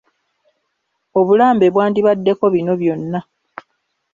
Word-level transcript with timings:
Obulambe 1.19 1.65
bwandibaddeko 1.73 2.45
bino 2.53 2.73
byonna. 2.81 3.19